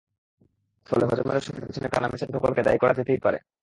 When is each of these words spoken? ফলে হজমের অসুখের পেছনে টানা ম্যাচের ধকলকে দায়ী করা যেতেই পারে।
ফলে 0.87 1.03
হজমের 1.05 1.37
অসুখের 1.37 1.65
পেছনে 1.67 1.87
টানা 1.89 2.07
ম্যাচের 2.07 2.29
ধকলকে 2.31 2.61
দায়ী 2.63 2.79
করা 2.79 2.93
যেতেই 2.93 3.23
পারে। 3.25 3.37